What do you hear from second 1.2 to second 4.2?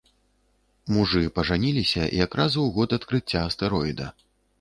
пажаніліся якраз у год адкрыцця астэроіда.